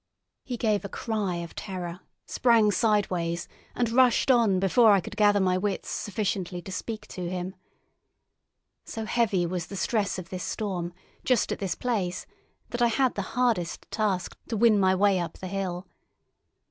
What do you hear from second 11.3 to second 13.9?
at this place that I had the hardest